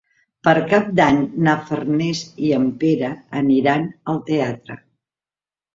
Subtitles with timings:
[0.45, 3.13] Per Cap d'Any na Farners i en Pere
[3.45, 4.85] aniran al teatre.